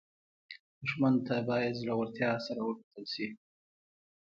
دښمن 0.81 1.15
ته 1.27 1.35
باید 1.49 1.79
زړورتیا 1.81 2.31
سره 2.45 2.61
وکتل 2.69 3.03
شي 3.13 3.27